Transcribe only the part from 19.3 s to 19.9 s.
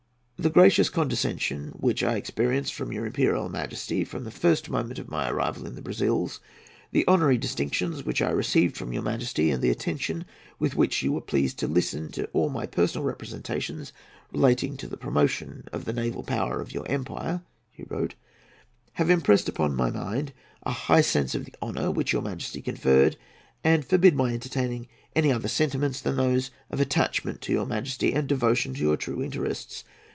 upon